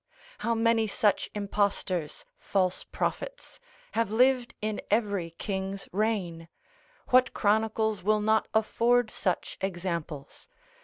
[0.39, 3.59] How many such impostors, false prophets,
[3.91, 6.47] have lived in every king's reign?
[7.09, 10.47] what chronicles will not afford such examples?